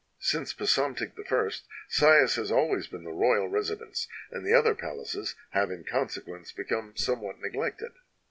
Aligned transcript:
"Since 0.17 0.55
Psamtik 0.55 1.11
I, 1.31 1.49
Sais 1.87 2.33
has 2.33 2.51
always 2.51 2.87
been 2.87 3.03
the 3.03 3.11
royal 3.11 3.47
residence, 3.47 4.07
and 4.31 4.43
the 4.43 4.51
other 4.51 4.73
palaces 4.73 5.35
have 5.51 5.69
in 5.69 5.83
consequence 5.83 6.51
become 6.51 6.97
somewhat 6.97 7.37
neglected. 7.39 7.91